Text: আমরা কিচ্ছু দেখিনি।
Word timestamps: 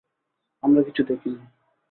আমরা 0.63 0.81
কিচ্ছু 0.81 1.03
দেখিনি। 1.03 1.39